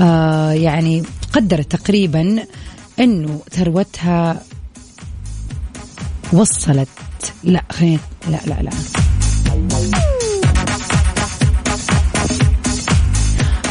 آه 0.00 0.52
يعني 0.52 1.02
قدرت 1.32 1.76
تقريبا 1.76 2.44
إنه 3.00 3.40
ثروتها 3.50 4.42
وصلت 6.32 6.88
لا 7.44 7.62
خلينا 7.72 7.98
لا 8.28 8.40
لا 8.46 8.62
لا. 8.62 8.70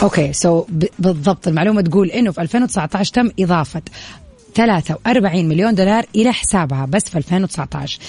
okay 0.01 0.33
so 0.33 0.65
بالضبط 0.99 1.47
المعلومة 1.47 1.81
تقول 1.81 2.07
إنه 2.07 2.31
في 2.31 2.41
2019 2.41 3.13
تم 3.13 3.31
إضافة 3.39 3.81
43 4.55 5.45
مليون 5.45 5.75
دولار 5.75 6.05
إلى 6.15 6.31
حسابها 6.33 6.85
بس 6.85 7.03
في 7.03 7.17
2019 7.17 7.99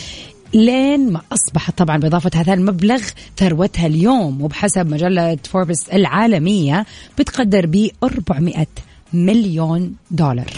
لين 0.54 1.12
ما 1.12 1.20
أصبحت 1.32 1.78
طبعا 1.78 1.96
بإضافة 1.96 2.30
هذا 2.34 2.54
المبلغ 2.54 3.02
ثروتها 3.36 3.86
اليوم 3.86 4.42
وبحسب 4.42 4.90
مجلة 4.90 5.38
فوربس 5.44 5.88
العالمية 5.88 6.86
بتقدر 7.18 7.66
ب 7.66 7.88
400 8.02 8.66
مليون 9.12 9.94
دولار. 10.10 10.50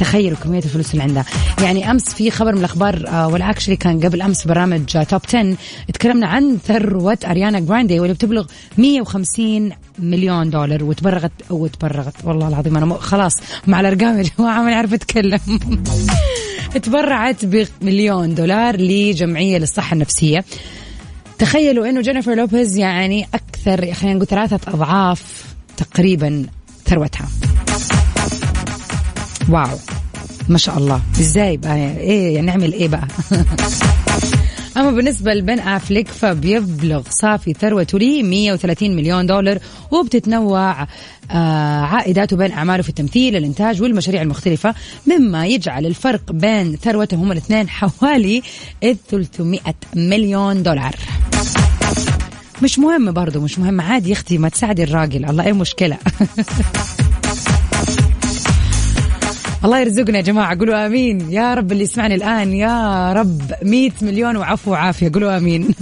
تخيلوا 0.00 0.38
كمية 0.38 0.58
الفلوس 0.58 0.92
اللي 0.92 1.02
عندها. 1.02 1.24
يعني 1.62 1.90
أمس 1.90 2.04
في 2.04 2.30
خبر 2.30 2.52
من 2.52 2.58
الأخبار 2.58 3.04
آه 3.08 3.28
ولا 3.28 3.50
أكشلي 3.50 3.76
كان 3.76 4.00
قبل 4.00 4.22
أمس 4.22 4.46
برامج 4.46 5.04
توب 5.08 5.20
10 5.28 5.56
تكلمنا 5.94 6.26
عن 6.26 6.58
ثروة 6.64 7.18
أريانا 7.24 7.60
جراندي 7.60 8.00
واللي 8.00 8.14
بتبلغ 8.14 8.46
150 8.78 9.70
مليون 9.98 10.50
دولار 10.50 10.84
وتبرغت 10.84 11.32
وتبرغت. 11.50 12.14
والله 12.24 12.48
العظيم 12.48 12.76
أنا 12.76 12.94
خلاص 12.94 13.32
مع 13.66 13.80
الأرقام 13.80 14.18
يا 14.18 14.24
جماعة 14.38 14.62
ما 14.62 14.70
نعرف 14.70 14.94
أتكلم. 14.94 15.40
تبرعت 16.82 17.44
بمليون 17.44 18.34
دولار 18.34 18.76
لجمعية 18.76 19.58
للصحة 19.58 19.94
النفسية. 19.94 20.44
تخيلوا 21.38 21.88
إنه 21.88 22.00
جينيفر 22.00 22.34
لوبيز 22.34 22.76
يعني 22.76 23.28
أكثر 23.34 23.92
خلينا 23.92 24.14
نقول 24.14 24.26
ثلاثة 24.26 24.60
أضعاف 24.74 25.44
تقريبا 25.76 26.46
ثروتها. 26.86 27.28
wow. 29.50 29.78
ما 30.48 30.58
شاء 30.58 30.78
الله. 30.78 31.00
إزاي 31.20 31.56
بقى؟ 31.56 31.76
إيه 31.76 32.34
يعني 32.34 32.46
نعمل 32.46 32.72
إيه 32.72 32.88
بقى؟ 32.88 33.08
أما 34.76 34.90
بالنسبة 34.90 35.34
لبن 35.34 35.58
أفليك 35.58 36.08
فبيبلغ 36.08 37.02
صافي 37.10 37.52
ثروته 37.52 37.98
لي 37.98 38.22
130 38.22 38.96
مليون 38.96 39.26
دولار 39.26 39.58
وبتتنوع 39.90 40.82
آه 41.30 41.80
عائداته 41.80 42.36
بين 42.36 42.52
أعماله 42.52 42.82
في 42.82 42.88
التمثيل 42.88 43.36
الإنتاج 43.36 43.82
والمشاريع 43.82 44.22
المختلفة 44.22 44.74
مما 45.06 45.46
يجعل 45.46 45.86
الفرق 45.86 46.32
بين 46.32 46.76
ثروتهم 46.76 47.20
هما 47.20 47.32
الاثنين 47.32 47.68
حوالي 47.68 48.42
300 49.10 49.60
مليون 49.96 50.62
دولار. 50.62 50.94
مش 52.62 52.78
مهم 52.78 53.12
برضو 53.12 53.40
مش 53.40 53.58
مهم 53.58 53.80
عادي 53.80 54.08
يا 54.08 54.14
أختي 54.14 54.38
ما 54.38 54.48
تساعدي 54.48 54.82
الراجل. 54.82 55.24
الله 55.24 55.44
إيه 55.46 55.52
مشكله 55.52 55.96
الله 59.64 59.78
يرزقنا 59.80 60.16
يا 60.16 60.22
جماعة. 60.22 60.58
قولوا 60.58 60.86
آمين. 60.86 61.32
يا 61.32 61.54
رب 61.54 61.72
اللي 61.72 61.84
يسمعني 61.84 62.14
الآن. 62.14 62.52
يا 62.52 63.12
رب. 63.12 63.52
مئة 63.62 63.92
مليون 64.02 64.36
وعفو 64.36 64.70
وعافية. 64.70 65.10
قولوا 65.14 65.36
آمين. 65.36 65.68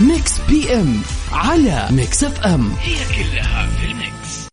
Mix 0.00 0.32
PM 0.48 1.00
على 1.32 1.88
Mix 1.90 2.24
FM. 2.24 2.72
هي 2.80 2.94
كلها 2.94 3.66
في 3.66 3.86
ال 3.86 3.98
mix. 3.98 4.48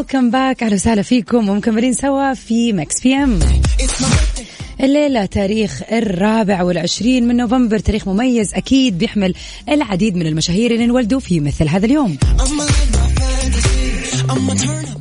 welcome 0.00 0.30
back 0.30 0.62
أهلا 0.62 0.74
وسهلا 0.74 1.02
فيكم. 1.02 1.48
ومكملين 1.48 1.92
سوا 1.92 2.34
في 2.34 2.72
Mix 2.72 3.00
PM 3.00 3.38
الليلة 4.80 5.26
تاريخ 5.26 5.82
الرابع 5.92 6.62
والعشرين 6.62 7.28
من 7.28 7.36
نوفمبر. 7.36 7.78
تاريخ 7.78 8.08
مميز 8.08 8.54
أكيد 8.54 8.98
بيحمل 8.98 9.34
العديد 9.68 10.16
من 10.16 10.26
المشاهير 10.26 10.70
اللي 10.70 10.84
انولدوا 10.84 11.20
في 11.20 11.40
مثل 11.40 11.68
هذا 11.68 11.86
اليوم. 11.86 12.18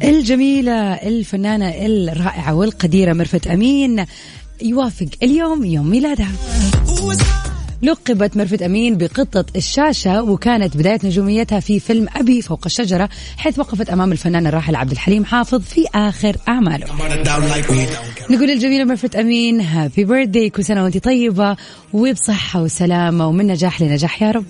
الجميلة 0.03 0.93
الفنانة 0.93 1.69
الرائعة 1.69 2.53
والقديرة 2.53 3.13
مرفت 3.13 3.47
أمين 3.47 4.05
يوافق 4.61 5.07
اليوم 5.23 5.65
يوم 5.65 5.89
ميلادها. 5.89 6.31
لقبت 7.81 8.37
مرفت 8.37 8.61
أمين 8.61 8.97
بقطة 8.97 9.45
الشاشة 9.55 10.23
وكانت 10.23 10.77
بداية 10.77 10.99
نجوميتها 11.03 11.59
في 11.59 11.79
فيلم 11.79 12.07
أبي 12.15 12.41
فوق 12.41 12.61
الشجرة 12.65 13.09
حيث 13.37 13.59
وقفت 13.59 13.89
أمام 13.89 14.11
الفنان 14.11 14.47
الراحل 14.47 14.75
عبد 14.75 14.91
الحليم 14.91 15.25
حافظ 15.25 15.61
في 15.61 15.85
آخر 15.95 16.35
أعماله. 16.47 16.85
نقول 18.29 18.49
الجميلة 18.49 18.83
مرفت 18.83 19.15
أمين 19.15 19.61
هابي 19.61 20.03
بيرثدي 20.05 20.49
كل 20.49 20.65
سنة 20.65 20.83
وأنت 20.83 20.97
طيبة 20.97 21.55
وبصحة 21.93 22.61
وسلامة 22.61 23.27
ومن 23.27 23.47
نجاح 23.47 23.81
لنجاح 23.81 24.21
يا 24.21 24.31
رب. 24.31 24.45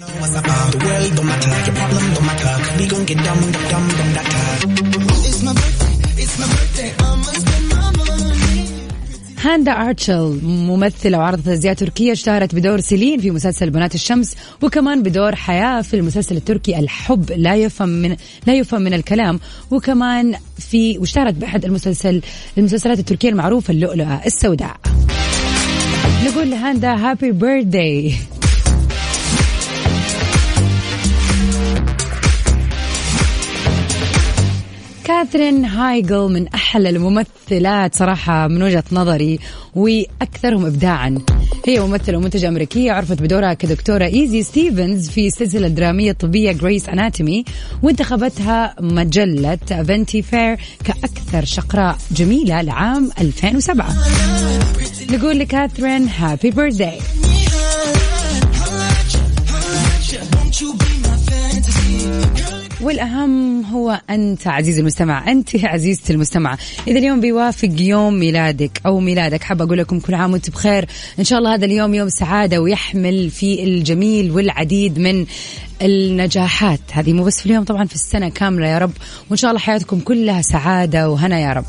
هاندا 9.42 9.72
أرتشل 9.72 10.40
ممثلة 10.44 11.18
وعرضت 11.18 11.48
أزياء 11.48 11.74
تركية 11.74 12.12
اشتهرت 12.12 12.56
بدور 12.56 12.80
سيلين 12.80 13.20
في 13.20 13.32
مسلسل 13.32 13.70
بنات 13.70 13.96
الشمس 13.96 14.36
وكمان 14.62 15.04
بدور 15.04 15.36
حياة 15.36 15.82
في 15.82 15.94
المسلسل 15.94 16.38
التركي 16.38 16.80
الحب 16.80 17.32
لا 17.32 17.56
يفهم 17.56 17.90
من 17.90 18.16
لا 18.48 18.54
يفهم 18.54 18.82
من 18.82 18.94
الكلام 18.94 19.40
وكمان 19.72 20.36
في 20.58 20.98
واشتهرت 20.98 21.34
بأحد 21.34 21.66
المسلسل 21.66 22.22
المسلسلات 22.58 23.00
التركية 23.00 23.30
المعروفة 23.30 23.72
اللؤلؤة 23.72 24.22
السوداء. 24.26 24.78
نقول 26.26 26.52
لهاندا 26.52 26.96
هابي 26.96 27.32
بيرثداي 27.32 28.14
كاثرين 35.10 35.66
هايجل 35.66 36.32
من 36.34 36.48
أحلى 36.48 36.90
الممثلات 36.90 37.96
صراحة 37.96 38.48
من 38.48 38.64
وجهة 38.64 38.84
نظري 38.92 39.40
وأكثرهم 39.76 40.66
إبداعا. 40.66 41.18
هي 41.68 41.80
ممثلة 41.80 42.18
ومنتجة 42.18 42.48
أمريكية 42.48 42.92
عرفت 42.92 43.22
بدورها 43.22 43.54
كدكتورة 43.54 44.06
إيزي 44.06 44.44
ستيفنز 44.44 45.10
في 45.10 45.30
سلسلة 45.30 45.68
درامية 45.68 46.12
طبية 46.12 46.52
Grey's 46.52 46.90
Anatomy 46.90 47.46
وانتخبتها 47.84 48.76
مجلة 48.80 49.56
Vanity 49.56 50.22
Fair 50.22 50.58
كأكثر 50.84 51.46
شقراء 51.46 51.98
جميلة 52.12 52.62
لعام 52.62 53.10
2007 53.22 53.96
نقول 55.12 55.40
لكاثرين 55.40 56.08
happy 56.08 56.52
birthday 56.52 57.00
والأهم 62.82 63.66
هو 63.66 64.02
أنت 64.10 64.48
عزيزي 64.48 64.82
المستمع 64.82 65.32
أنت 65.32 65.66
عزيزتي 65.66 66.14
المستمعة 66.14 66.58
إذا 66.88 67.00
اليوم 67.00 67.22
بيوافق 67.22 67.70
يوم 67.80 68.20
ميلادك 68.20 68.82
أو 68.86 69.00
ميلادك 69.00 69.44
حابة 69.44 69.66
أقول 69.66 69.78
لكم 69.78 70.00
كل 70.00 70.14
عام 70.14 70.34
وأنت 70.34 70.50
بخير. 70.50 70.86
إن 71.20 71.24
شاء 71.24 71.40
الله 71.40 71.54
هذا 71.56 71.66
اليوم 71.66 71.94
يوم 71.94 72.10
سعادة 72.10 72.62
ويحمل 72.62 73.30
في 73.30 73.64
الجميل 73.64 74.32
والعديد 74.32 75.00
من 75.00 75.26
النجاحات. 75.82 76.80
هذه 76.92 77.14
مو 77.14 77.24
بس 77.24 77.40
في 77.40 77.46
اليوم 77.46 77.64
طبعا 77.64 77.86
في 77.86 77.96
السنة 77.96 78.30
كاملة 78.30 78.68
يا 78.68 78.78
رب. 78.78 78.92
وإن 79.30 79.38
شاء 79.38 79.52
الله 79.52 79.62
حياتكم 79.62 80.00
كلها 80.00 80.42
سعادة 80.42 81.10
وهنا 81.10 81.40
يا 81.40 81.54
رب. 81.54 81.66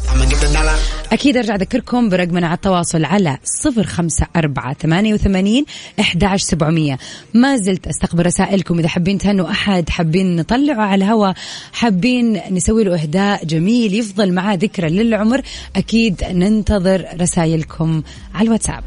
أكيد 1.12 1.36
أرجع 1.36 1.54
أذكركم 1.54 2.08
برقمنا 2.08 2.46
على 2.46 2.54
التواصل 2.54 3.04
على 3.04 3.38
صفر 3.44 3.84
خمسة 3.84 4.26
أربعة 4.36 4.74
ثمانية 4.74 5.14
وثمانين 5.14 5.64
إحداش 6.00 6.42
سبعمية. 6.42 6.98
ما 7.34 7.56
زلت 7.56 7.86
أستقبل 7.86 8.26
رسائلكم 8.26 8.78
إذا 8.78 8.88
حابين 8.88 9.18
تهنوا 9.18 9.50
أحد 9.50 9.88
حابين 9.88 10.36
نطلعه 10.36 10.82
على 10.82 11.04
الهواء 11.04 11.34
حابين 11.72 12.40
نسوي 12.50 12.84
له 12.84 13.02
إهداء 13.02 13.44
جميل 13.44 13.94
يفضل 13.94 14.32
معاه 14.32 14.54
ذكرى 14.54 14.88
للعمر 14.88 15.40
أكيد 15.76 16.24
ننتظر 16.24 17.06
رسائلكم 17.20 18.02
على 18.34 18.46
الواتساب. 18.46 18.84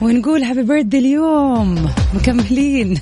ونقول 0.00 0.42
هابي 0.42 0.62
بيرث 0.62 0.94
اليوم. 0.94 1.92
مكملين. 2.14 2.98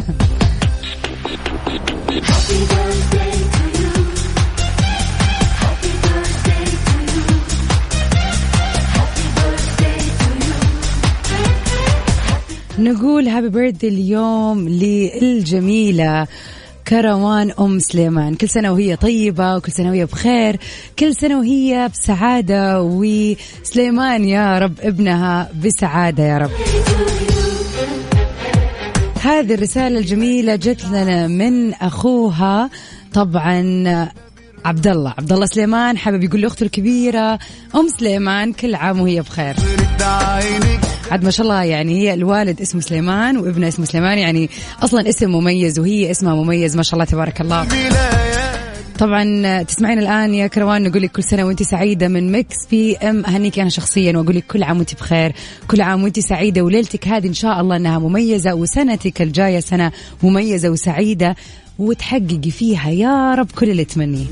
نقول 12.85 13.29
هابي 13.29 13.49
بيرث 13.49 13.85
اليوم 13.85 14.69
للجميلة 14.69 16.27
كروان 16.89 17.51
أم 17.61 17.79
سليمان. 17.79 18.35
كل 18.35 18.49
سنة 18.49 18.73
وهي 18.73 18.97
طيبة 18.97 19.57
وكل 19.57 19.73
سنة 19.73 19.91
وهي 19.91 20.05
بخير. 20.05 20.57
كل 20.99 21.15
سنة 21.15 21.39
وهي 21.39 21.91
بسعادة 21.93 22.83
وسليمان 22.83 24.25
يا 24.25 24.59
رب 24.59 24.73
ابنها 24.81 25.51
بسعادة 25.65 26.25
يا 26.25 26.39
رب. 26.39 26.51
هذه 29.23 29.55
الرسالة 29.55 29.99
الجميلة 29.99 30.57
جت 30.57 30.85
لنا 30.85 31.27
من 31.27 31.75
أخوها 31.75 32.71
طبعا 33.13 33.59
عبد 34.65 34.87
الله 34.87 35.15
عبد 35.19 35.33
الله 35.33 35.47
سليمان 35.47 35.99
حابب 35.99 36.25
يقول 36.25 36.41
لأخته 36.41 36.65
الكبيرة 36.65 37.39
أم 37.75 37.89
سليمان 37.99 38.53
كل 38.53 38.75
عام 38.75 39.01
وهي 39.01 39.21
بخير. 39.21 39.55
عاد 41.11 41.25
ما 41.25 41.31
شاء 41.31 41.47
الله 41.47 41.63
يعني 41.63 41.99
هي 42.03 42.15
الوالد 42.15 42.61
اسمه 42.61 42.81
سليمان 42.81 43.37
وابنه 43.37 43.69
اسمه 43.69 43.85
سليمان 43.85 44.19
يعني 44.19 44.51
أصلا 44.83 45.09
اسم 45.09 45.31
مميز 45.31 45.79
وهي 45.79 46.11
اسمها 46.11 46.35
مميز 46.35 46.77
ما 46.77 46.83
شاء 46.83 46.95
الله 46.95 47.05
تبارك 47.05 47.41
الله. 47.41 47.67
طبعا 48.99 49.63
تسمعين 49.63 49.99
الآن 49.99 50.35
يا 50.35 50.47
كروان 50.47 50.83
نقول 50.83 51.03
لك 51.03 51.13
كل 51.13 51.25
سنة 51.25 51.45
وأنت 51.45 51.63
سعيدة 51.63 52.09
من 52.09 52.33
Mix 52.33 52.57
PM 52.71 53.25
أهنيك 53.25 53.59
أنا 53.59 53.69
شخصيا 53.69 54.19
وأقول 54.19 54.37
لك 54.37 54.45
كل 54.47 54.63
عام 54.63 54.79
وأنت 54.79 54.95
بخير 54.95 55.33
كل 55.69 55.81
عام 55.81 56.03
وأنت 56.03 56.21
سعيدة 56.21 56.63
وليلتك 56.63 57.09
هذه 57.09 57.27
إن 57.27 57.35
شاء 57.35 57.61
الله 57.61 57.77
إنها 57.77 57.99
مميزة 57.99 58.55
وسنتك 58.55 59.23
الجاية 59.23 59.61
سنة 59.61 59.93
مميزة 60.23 60.69
وسعيدة 60.69 61.37
وتحققي 61.79 62.51
فيها 62.51 62.91
يا 62.91 63.35
رب 63.35 63.51
كل 63.53 63.71
اللي 63.71 63.85
تمنيه. 63.85 64.27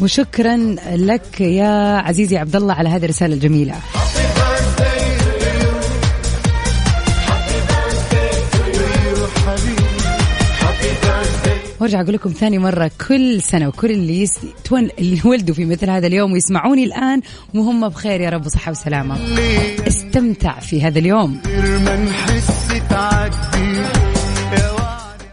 وشكرا 0.00 0.56
لك 0.92 1.40
يا 1.40 1.96
عزيزي 1.96 2.38
عبد 2.38 2.56
الله 2.56 2.74
على 2.74 2.88
هذه 2.88 3.04
الرسالة 3.04 3.34
الجميلة. 3.34 3.74
وأرجع 11.80 12.00
أقول 12.00 12.14
لكم 12.14 12.30
ثاني 12.30 12.58
مرة 12.58 12.90
كل 13.08 13.42
سنة 13.42 13.68
وكل 13.68 13.90
اللي 13.90 14.22
يس... 14.22 14.38
تون... 14.64 14.88
اللي 14.98 15.20
ولدوا 15.24 15.54
في 15.54 15.64
مثل 15.64 15.90
هذا 15.90 16.06
اليوم 16.06 16.32
ويسمعوني 16.32 16.84
الآن 16.84 17.20
وهم 17.54 17.88
بخير 17.88 18.20
يا 18.20 18.30
رب 18.30 18.46
وصحة 18.46 18.70
وسلامة. 18.70 19.16
استمتع 19.88 20.60
في 20.60 20.82
هذا 20.82 20.98
اليوم. 20.98 21.40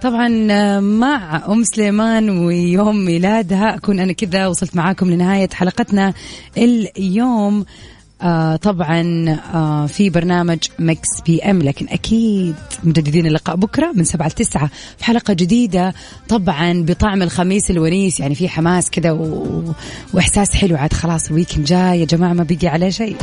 طبعا 0.02 0.28
مع 0.80 1.44
أم 1.48 1.64
سليمان 1.64 2.30
ويوم 2.30 3.06
ميلادها 3.06 3.76
أكون 3.76 4.00
أنا 4.00 4.14
كذا 4.14 4.48
وصلت 4.48 4.76
معاكم 4.76 5.10
لنهاية 5.12 5.50
حلقتنا 5.54 6.14
اليوم. 6.58 7.66
آه 8.22 8.56
طبعا 8.56 9.30
آه 9.54 9.86
في 9.86 10.10
برنامج 10.10 10.58
Mix 10.80 11.22
PM 11.26 11.62
لكن 11.62 11.88
أكيد 11.90 12.56
مجددين 12.84 13.26
اللقاء 13.26 13.56
بكرة 13.56 13.92
من 13.96 14.04
سبعة 14.04 14.28
لتسعة 14.28 14.70
في 14.98 15.06
حلقة 15.06 15.34
جديدة. 15.34 15.94
طبعا 16.30 16.84
بطعم 16.84 17.22
الخميس 17.22 17.72
الونيس 17.72 18.20
يعني 18.20 18.36
في 18.36 18.50
حماس 18.50 18.90
كذا 18.90 19.12
و... 19.12 19.64
وإحساس 20.14 20.56
حلو. 20.56 20.78
عاد 20.78 20.94
خلاص 20.94 21.28
ال 21.28 21.33
weekend 21.33 21.66
جاي 21.66 22.00
يا 22.00 22.06
جماعة 22.06 22.34
ما 22.34 22.44
بقي 22.50 22.68
عليه 22.68 22.90
شيء. 22.90 23.16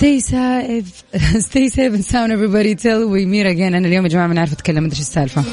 Stay 0.00 0.18
safe. 0.20 1.04
Stay 1.48 1.68
safe 1.68 1.92
and 1.92 2.04
sound 2.04 2.32
everybody 2.32 2.74
till 2.74 3.06
we 3.08 3.26
meet 3.26 3.46
again. 3.46 3.74
أنا 3.74 3.88
اليوم 3.88 4.04
يا 4.04 4.08
جماعة 4.10 4.26
ما 4.26 4.40
عارفه 4.40 4.52
اتكلم 4.52 4.84
أدري 4.84 4.90
إيش 4.90 5.00
السالفة. 5.00 5.44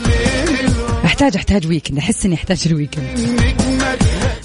احتاج 1.06 1.36
أحتاج 1.36 1.68
weekend 1.68 1.98
أحس 1.98 2.26
إني 2.26 2.36
أحتاج 2.36 2.64
ال 2.66 2.72
weekend 2.73 3.20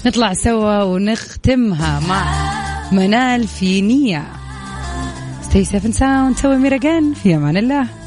نطلع 0.05 0.33
سوا 0.33 0.83
ونختمها 0.83 1.99
مع 1.99 2.91
منال 2.91 3.47
في 3.47 3.81
نية. 3.81 4.23
Stay 5.49 5.65
safe 5.65 5.85
and 5.85 5.95
sound. 5.95 6.41
سوي 6.41 6.57
ميرا 6.57 7.13
في 7.23 7.35
أمان 7.35 7.57
الله. 7.57 8.02